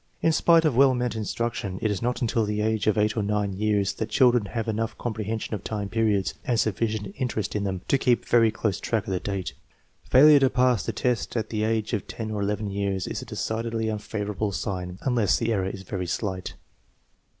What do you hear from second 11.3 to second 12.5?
at the age of 10 or